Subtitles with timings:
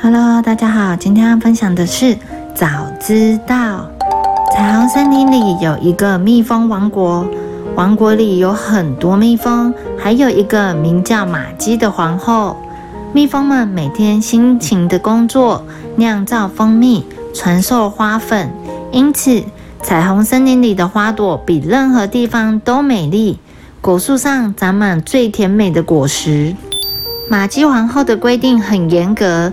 [0.00, 2.16] Hello，大家好，今天要分享的是
[2.54, 2.68] 早
[3.00, 3.90] 知道。
[4.52, 7.26] 彩虹森林里有一个蜜蜂王国，
[7.74, 12.56] 王国里有很多蜜蜂，还有一个名叫玛姬的皇后。
[13.12, 15.64] 蜜蜂们每天辛勤的工作，
[15.96, 18.48] 酿造蜂蜜，传授花粉，
[18.92, 19.42] 因此
[19.82, 23.40] 彩虹森林里的花朵比任何地方都美丽。
[23.80, 26.54] 果树上长满最甜美的果实。
[27.28, 29.52] 玛姬皇后的规定很严格，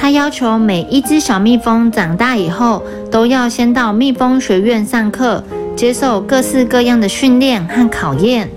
[0.00, 5.44] 他要求每一只小蜜蜂长大以后都要先到蜜蜂学院上课，
[5.76, 8.48] 接受各式各样的训练和考验，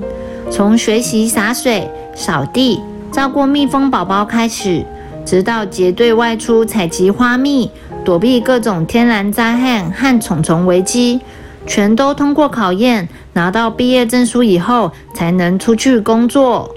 [0.50, 2.80] 从学习洒水、扫地。
[3.12, 4.86] 照顾蜜蜂宝宝开始，
[5.26, 7.70] 直到结队外出采集花蜜，
[8.06, 11.20] 躲避各种天然灾害和虫虫危机，
[11.68, 16.74] 全都通过考验，拿到毕业证书以后，才能出去工作。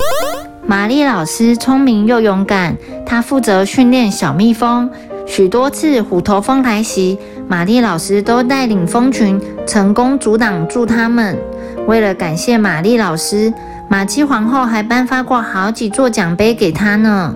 [0.69, 4.91] 玛丽老师聪明又勇敢，她负责训练小蜜蜂。
[5.25, 11.39] 许多次虎头蜂来袭，玛丽老师都带领蜂群成功阻挡住它们。
[11.87, 13.53] 为了感谢玛丽老师。
[13.89, 17.33] 玛姬皇后还颁发过好几座奖杯给她呢。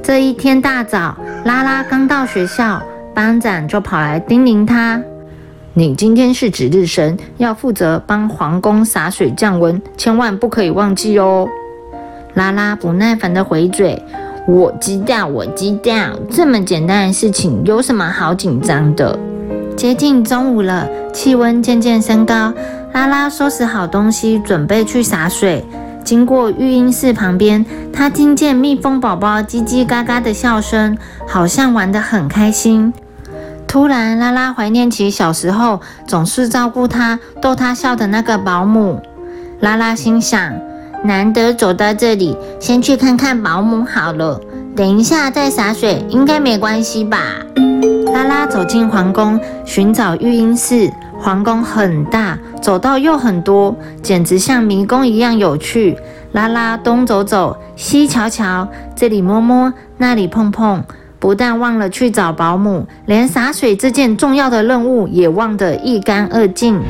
[0.00, 2.80] 这一天大早，拉拉刚到学校，
[3.12, 5.02] 班长就跑来叮咛她
[5.74, 11.48] ：“你今天是值日生，要负责帮皇宫洒水降温，千万不可以忘记哦。”
[12.34, 14.02] 拉拉不耐烦地回嘴
[14.48, 19.18] ：“我知道，我知道，这么简单的事情有什么好紧张的？”
[19.76, 22.52] 接近中午了，气温渐渐升高。
[22.92, 25.64] 拉拉收拾好东西，准备去洒水。
[26.04, 32.92] 经过育婴室旁边，她听见蜜蜂宝宝叽叽嘎嘎的笑声，好像玩得很开心。
[33.66, 39.00] 突然，拉拉怀念起小时候总是照顾她、逗她笑的那个保姆。
[39.60, 40.52] 拉拉心想：
[41.04, 44.40] 难得走到这里，先去看看保姆好了。
[44.76, 47.18] 等一下再洒水，应该没关系吧？
[48.14, 50.90] 拉拉走进皇宫，寻找育婴室。
[51.18, 55.96] 皇宫很大，走道又很多，简直像迷宫一样有趣。
[56.32, 60.82] 拉拉东走走，西瞧瞧，这里摸摸，那里碰碰，
[61.18, 66.80] 不但忘了去找保姆，连洒水这件重要的任务也忘得一干二净。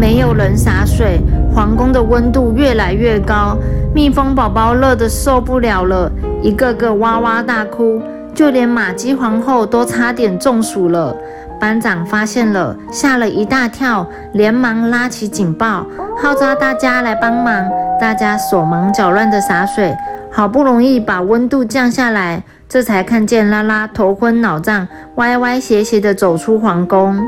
[0.00, 1.18] 没有人洒水，
[1.58, 3.58] 皇宫的温度越来越高，
[3.92, 6.08] 蜜蜂宝宝热得受不了了，
[6.40, 8.00] 一个个哇哇大哭，
[8.32, 11.12] 就连玛姬皇后都差点中暑了。
[11.58, 15.84] 班长发现了，吓了一大跳，连忙拉起警报，
[16.22, 17.68] 号召大家来帮忙。
[18.00, 19.92] 大家手忙脚乱地洒水，
[20.30, 24.86] 好不容易把温度降下来，这才看见拉拉头昏脑胀，
[25.16, 27.20] 歪歪斜斜地走出皇宫。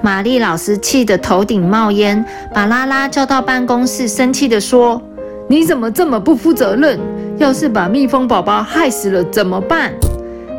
[0.00, 5.02] 玛丽老师气得头顶冒烟，把拉拉叫到办公室，生气地说
[5.48, 6.98] ：“你怎么这么不负责任？
[7.36, 9.92] 要是把蜜蜂宝宝害死了怎么办？”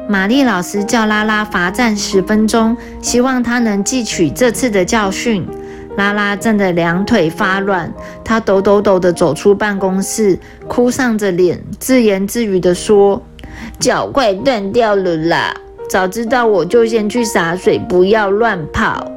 [0.09, 5.47] 玛丽老师叫拉拉罚站十分钟，希望她能汲取这次的教训。
[5.95, 7.91] 拉拉震得两腿发软，
[8.23, 13.21] 她抖抖抖地走出办公室，哭丧着脸，自言自语地说
[13.79, 15.53] ：“脚快断掉了啦！
[15.89, 19.09] 早知道我就先去洒水，不要乱跑。”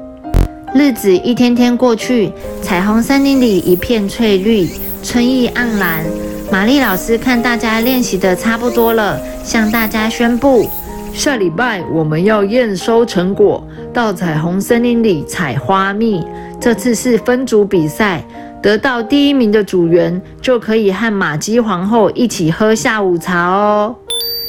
[0.75, 4.67] 日子一天天过去，彩虹森林里一片翠绿，
[5.03, 6.03] 春意盎然。
[6.51, 10.67] 玛丽老师看大家练习的差不多了，向大家宣布。
[11.13, 13.63] 下礼拜我们要验收成果，
[13.93, 16.25] 到彩虹森林里采花蜜。
[16.59, 18.25] 这次是分组比赛，
[18.63, 23.95] 得到第一名的组员就可以和玛姬皇后一起喝下午茶哦。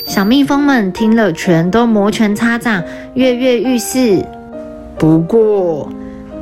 [0.05, 2.81] 小蜜蜂们听了，全都摩拳擦掌，
[3.15, 4.23] 跃跃欲试。
[4.97, 5.89] 不过，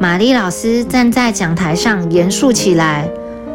[0.01, 3.07] 玛丽老师站在讲台上严肃起来：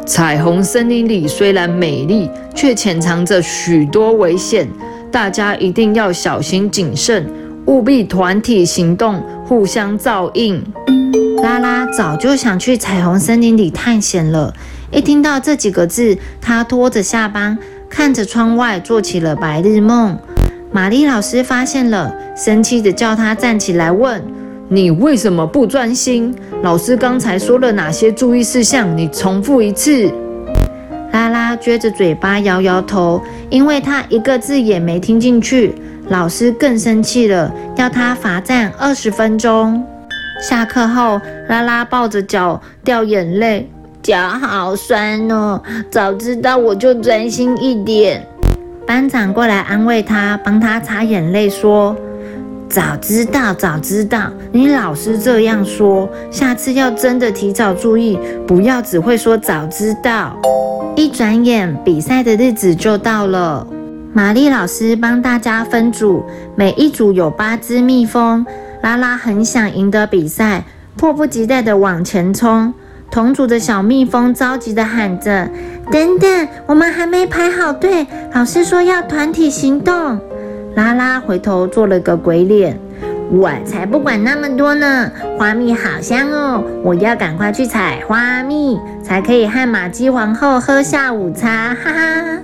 [0.05, 4.65] 彩虹森林里虽然美丽，却潜藏着许多危险。
[5.11, 7.29] 大家一定要小心谨慎，
[7.65, 10.63] 务必团体行动，互相照应。
[11.43, 14.53] 拉拉早就想去彩虹森林里探险了，
[14.89, 17.57] 一听到这几个字，她拖着下巴，
[17.89, 20.17] 看着窗外，做起了白日梦。
[20.71, 24.23] 玛丽老师发现了，生气的叫她站起来，问
[24.69, 26.35] ：“你为什么不专心？
[26.61, 28.97] 老师刚才说了哪些注意事项？
[28.97, 30.11] 你重复一次。”
[31.13, 35.73] 拉拉撅着嘴巴摇摇头，因为他一个字也没听进去。
[36.09, 39.83] 老师更生气了，要他罚站二十分钟。
[40.41, 43.69] 下课后，拉拉抱着脚掉眼泪，
[44.03, 45.61] 脚好酸哦。
[45.89, 48.25] 早知道我就专心一点。
[48.85, 51.95] 班长过来安慰他，帮他擦眼泪，说
[52.69, 60.37] ：“早知道，早知道，你老师这样说，下次要真的提早注意，不要只会说早知道。”
[60.95, 63.65] 一转眼，比赛的日子就到了。
[64.13, 66.23] 玛丽老师帮大家分组，
[66.55, 68.45] 每一组有八只蜜蜂。
[68.81, 70.63] 拉拉很想赢得比赛，
[70.97, 72.73] 迫不及待地往前冲。
[73.09, 75.49] 同组的小蜜蜂着急地喊着
[75.91, 80.19] ：“等等，我们还没排好队，老师说要团体行动。”
[80.77, 82.79] 拉拉回头做了个鬼脸
[83.33, 85.11] ：“我才不管那么多呢！
[85.35, 92.39] 花蜜好香哦，我要赶快去采花蜜，才可以和玛姬皇后喝下午茶。”哈哈。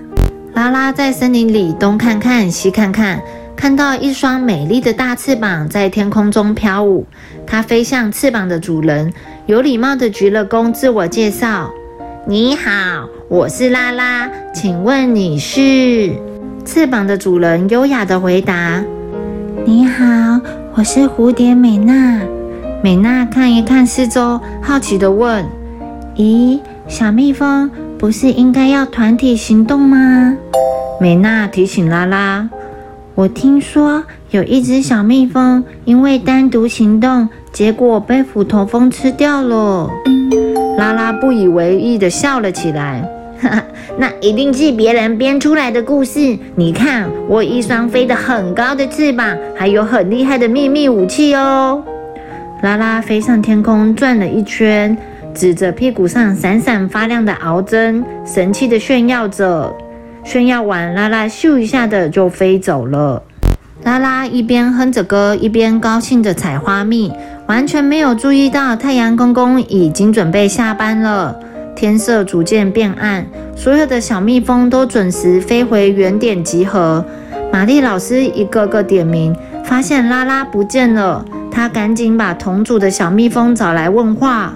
[0.56, 3.22] 拉拉在森林里东看看西看看，
[3.56, 7.06] 看到一双美丽的大翅膀在天空中飘舞。
[7.46, 9.14] 它飞向翅膀的主人，
[9.46, 11.72] 有礼貌地鞠了躬，自我介绍
[12.26, 16.16] ：“你好，我是拉拉，请问你是？”
[16.66, 18.82] 翅膀的主人优雅的回答
[19.66, 20.40] ：“你好，
[20.76, 22.22] 我是蝴蝶美娜。”
[22.82, 25.46] 美娜看一看四周，好奇的问
[26.16, 27.70] ：“咦，小蜜蜂？”
[28.00, 30.36] 不是应该要团体行动吗？
[31.00, 32.50] 美娜提醒拉拉
[33.16, 39.90] ：“我听说有一只小蜜蜂因为单独行动，结果被斧头蜂吃掉了。”
[40.78, 43.08] 拉拉不以为意地笑了起来：“，
[43.98, 46.38] 那一定是别人编出来的故事。
[46.56, 51.84] 你看，我一双飞得很高的翅膀，还有很厉害的秘密武器哦！”
[52.64, 54.98] 拉拉飞上天空，转了一圈。
[55.34, 59.76] 指着屁股上闪闪发亮的螯针，神气地炫耀着。
[60.24, 63.22] 炫耀完，拉拉咻一下的就飞走了。
[63.84, 67.12] 拉拉一边哼着歌，一边高兴地采花蜜，
[67.48, 71.36] 完全没有注意到太阳公公已经准备下班了。
[71.76, 73.26] 天色逐渐变暗，
[73.56, 77.04] 所有的小蜜蜂都准时飞回原点集合。
[77.52, 84.54] 玛丽老师一个个点名，发现拉拉不见了，她赶紧把同组的小蜜蜂找来问话。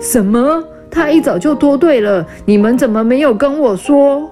[0.00, 0.62] 什么？
[0.90, 4.28] 他一早就脱队了，你们怎么没有跟我说？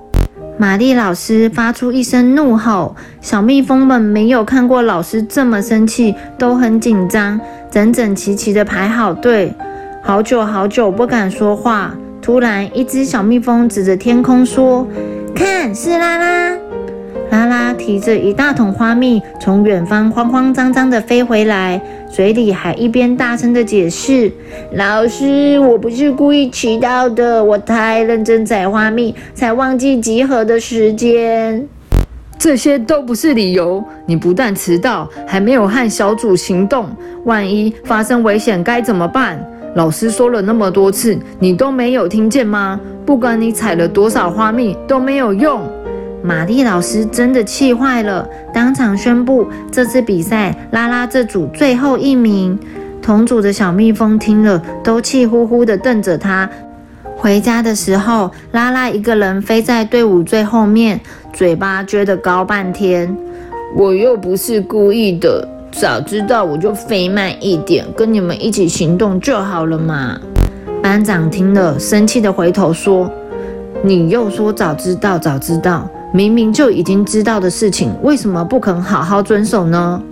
[0.57, 7.41] 玛丽老师发出一声怒吼，小蜜蜂们没有看过老师这么生气，都很紧张，
[7.71, 9.55] 整整齐齐的排好队，
[10.03, 11.95] 好久好久不敢说话。
[12.29, 14.87] 突然，一只小蜜蜂指着天空说
[15.35, 16.55] ：“看，是拉拉。”
[17.33, 21.81] 拉拉提着一大桶花蜜，从远方慌慌张张地飞回来，
[22.13, 24.31] 嘴里还一边大声地解释
[24.77, 31.67] ：“老师，我不是故意迟到的，我太认真采花蜜，才忘记集合的时间。
[32.39, 33.83] 这些都不是理由。
[34.05, 36.91] 你不但迟到，还没有和小组行动，
[37.25, 39.43] 万一发生危险该怎么办？
[39.79, 42.81] 老师说了那么多次，你都没有听见吗？
[43.07, 45.61] 不管你采了多少花蜜，都没有用。”
[46.21, 52.59] 玛丽老师真的气坏了，当场宣布这次比赛拉拉这组最后一名。
[53.01, 56.51] 同组的小蜜蜂听了，都气呼呼地瞪着他。
[57.17, 61.01] 回家的时候，拉拉一个人飞在队伍最后面，
[61.33, 63.17] 嘴巴撅得高半天。
[63.77, 70.19] 我又不是故意的，早知道我就飞慢一点，跟你们一起行动就好了嘛。
[70.83, 73.11] 班长听了，生气地回头说
[73.83, 80.03] ：“你又说早知道，早知道。”明明就已经知道的事情，为什么不肯好好遵守呢？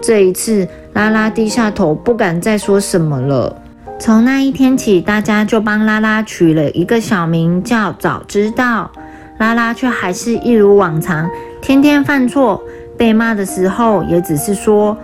[0.00, 3.54] 这一次，拉拉低下头，不敢再说什么了。
[3.98, 8.90] 从那一天起，大家就帮拉拉取了一个小名，叫“早知道”。
[9.38, 11.28] 拉拉却还是一如往常，
[11.60, 12.62] 天天犯错，
[12.96, 14.96] 被骂的时候也只是说：“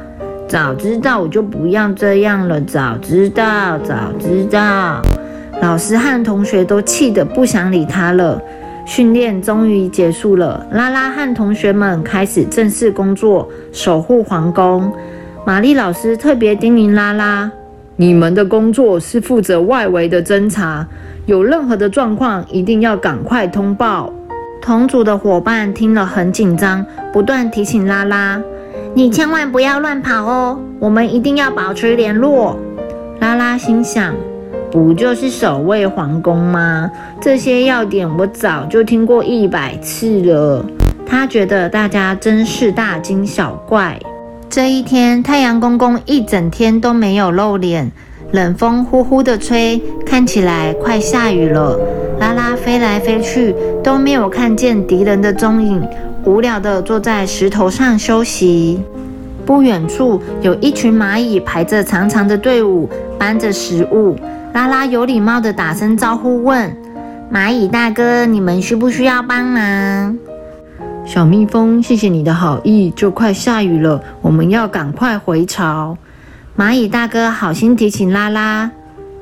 [0.47, 5.03] 早知道我就不要这样了。”早知道，早知道，
[5.61, 8.41] 老师和同学都气得不想理他了。
[8.87, 14.93] 训练终于结束了，拉拉和同学们开始正式工作，守护皇宫。
[15.45, 17.51] 玛丽老师特别叮咛拉拉
[17.97, 20.87] ：“你们的工作是负责外围的侦查，
[21.27, 24.13] 有任何的状况一定要赶快通报。”
[24.61, 28.41] 同组的伙伴听了很紧张，不断提醒拉拉
[28.95, 32.57] ：“你千万不要乱跑哦，我们一定要保持联络。”
[33.21, 34.15] 拉拉心想。
[34.73, 36.89] 不就是守卫皇宫吗？
[37.21, 40.65] 这些要点我早就听过一百次了。
[41.05, 43.99] 他觉得大家真是大惊小怪。
[44.49, 47.91] 这一天，太阳公公一整天都没有露脸，
[48.31, 51.77] 冷风呼呼地吹，看起来快下雨了。
[52.21, 53.53] 拉拉飞来飞去，
[53.83, 55.83] 都没有看见敌人的踪影，
[56.25, 58.83] 无聊地坐在石头上休息。
[59.47, 64.17] 不远处有一群蚂蚁排着长长的队伍，搬着食物。
[64.53, 66.77] 拉拉有礼貌地打声招呼，问
[67.33, 70.19] ：“蚂蚁大哥，你们需不需要帮忙？”
[71.07, 72.91] 小蜜蜂，谢谢你的好意。
[72.91, 75.97] 就快下雨了，我们要赶快回巢。
[76.57, 78.71] 蚂蚁大哥好心提醒拉拉：“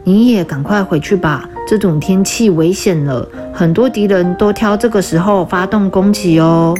[0.04, 6.74] 你也赶快回去吧，这种天气危险了，很多敌人都挑这个时候发动攻击哦。”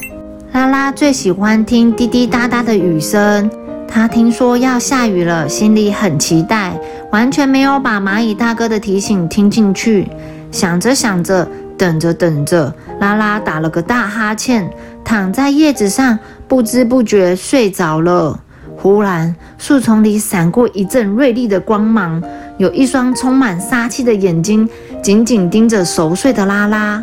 [0.53, 3.51] 拉拉最喜欢听滴滴答答的雨声。
[3.87, 6.81] 他听说要下雨了，心里很期待，
[7.13, 10.09] 完全没有把蚂蚁大哥的提醒听进去。
[10.51, 14.71] 想着想着，等着等着，拉拉打了个大哈欠，
[15.05, 18.41] 躺在叶子上，不知不觉睡着了。
[18.75, 22.23] 忽然，树丛里闪过一阵锐利的光芒，
[22.59, 24.69] 有一双充满杀气的眼睛
[25.01, 27.03] 紧紧盯着熟睡的拉拉。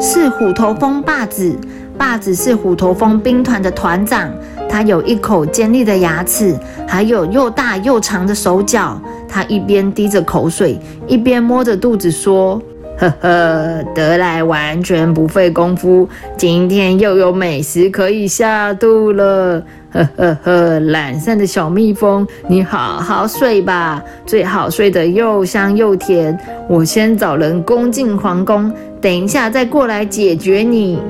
[0.00, 1.54] 是虎头蜂霸子，
[1.98, 4.30] 霸子是虎头蜂兵团的团长。
[4.68, 9.00] 他有一口尖利的牙齿，还有又大又长的手脚。
[9.28, 12.62] 他一边滴着口水，一边摸着肚子说
[13.00, 19.62] ：“呵呵，得来完全不费功夫，今天又有美食可以下肚了。
[19.90, 26.38] 呵呵呵，懒散的小蜜蜂，你好好睡吧，最好睡得又香又甜。
[26.68, 31.00] 我先找人攻进皇宫，等一下再过来解决你。”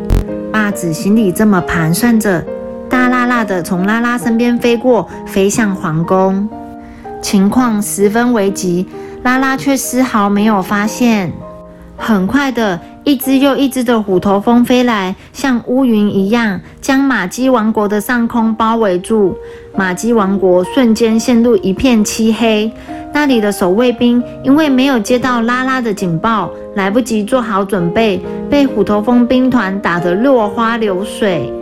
[0.52, 2.42] 霸子心里这么盘算着。
[2.88, 6.48] 大辣辣的从拉拉身边飞过，飞向皇宫。
[7.20, 8.86] 情况十分危急，
[9.24, 11.32] 拉拉却丝毫没有发现。
[12.02, 19.36] 很快的，一只又一只的虎头蜂飞来，像乌云一样，将马基王国的上空包围住。
[19.76, 22.72] 马基王国瞬间陷入一片漆黑。
[23.12, 31.52] 那里的守卫兵因为没有接到拉拉的警报，来不及做好准备，被虎头蜂兵团打得落花流水。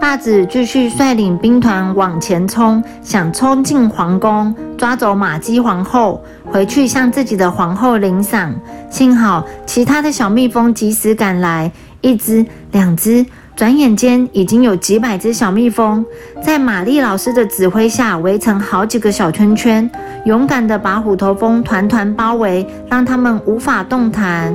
[0.00, 8.54] 霸子继续率领兵团往前冲，想冲进皇宫，抓走玛姬皇后，回去向自己的皇后领赏。
[8.88, 16.02] 幸好其他的小蜜蜂及时赶来，一只、两只，转眼间已经有几百只小蜜蜂，
[16.42, 19.88] 在玛丽老师的指挥下围成好几个小圈圈，
[20.24, 24.54] 勇敢地把虎头蜂团团包围，让他们无法动弹。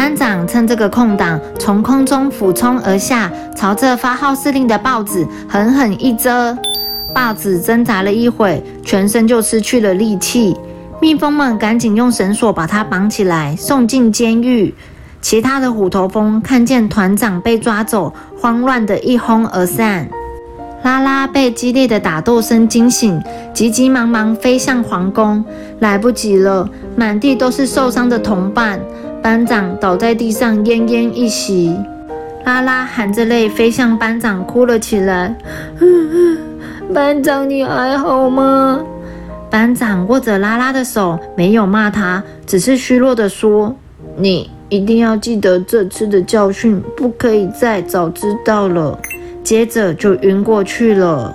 [0.00, 6.56] 班长趁这个空档，从空中俯冲而下，朝着发号施令的豹子狠狠一遮。
[7.14, 10.56] 豹子挣扎了一会，全身就失去了力气。
[11.02, 14.74] 蜜蜂们赶紧用绳索把它绑起来，送进监狱。
[15.20, 20.08] 其他的虎头蜂看见团长被抓走，慌乱的一哄而散。
[20.82, 25.44] 拉拉被激烈的打斗声惊醒，急急忙忙飞向皇宫，
[25.80, 26.66] 来不及了，
[26.96, 28.80] 满地都是受伤的同伴。
[29.22, 31.76] 班长倒在地上，奄奄一息。
[32.44, 35.36] 拉拉含着泪飞向班长，哭了起来。
[36.92, 38.80] 班长，你还好吗？
[39.50, 43.74] 班长握着拉拉的手，没有骂他，只是虚弱的说
[44.16, 48.98] ：“你一定要记得这次的教训，不可以再早知道了。”
[49.44, 51.34] 接着就晕过去了。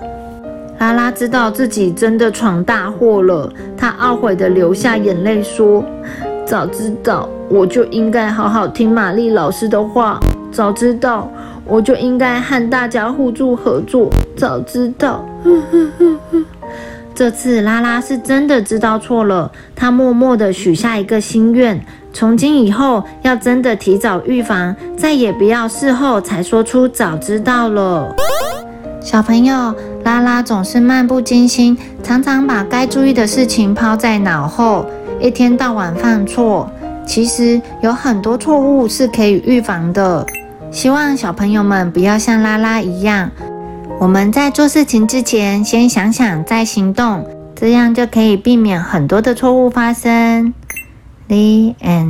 [0.78, 5.84] 拉拉知道自己真的闯大祸了，他懊悔的流下眼泪，说
[6.44, 10.20] ：“早知道。”我就应该好好听玛丽老师的话。
[10.52, 11.30] 早知道，
[11.66, 14.10] 我就应该和大家互助合作。
[14.34, 15.22] 早知道，
[17.14, 19.50] 这次拉拉是真的知道错了。
[19.74, 21.78] 她默默地许下一个心愿：
[22.12, 28.14] 从今以后，要真的提早预防，再也不要事后才说出早知道了。
[29.02, 29.74] 小朋友，
[30.04, 34.86] 拉拉总是漫不经心，常常把该注意的事情抛在脑后，
[35.20, 36.70] 一天到晚犯错。
[37.06, 40.26] 其实有很多错误是可以预防的，
[40.70, 43.30] 希望小朋友们不要像拉拉一样，
[43.98, 50.52] 我们在做事情之前先想想再行动，这样就可以避免很多的错误发生。
[51.28, 52.04] The end.